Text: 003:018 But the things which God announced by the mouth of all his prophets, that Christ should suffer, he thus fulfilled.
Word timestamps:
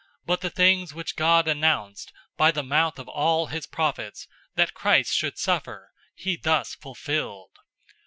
003:018 0.21 0.25
But 0.25 0.41
the 0.41 0.49
things 0.49 0.93
which 0.95 1.15
God 1.15 1.47
announced 1.47 2.11
by 2.35 2.49
the 2.49 2.63
mouth 2.63 2.97
of 2.97 3.07
all 3.07 3.45
his 3.45 3.67
prophets, 3.67 4.27
that 4.55 4.73
Christ 4.73 5.13
should 5.13 5.37
suffer, 5.37 5.91
he 6.15 6.35
thus 6.37 6.73
fulfilled. 6.73 7.51